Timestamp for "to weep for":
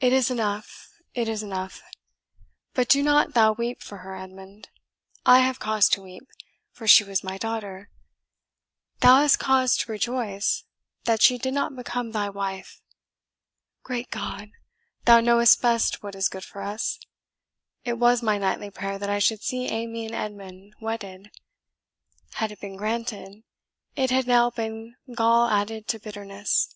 5.90-6.88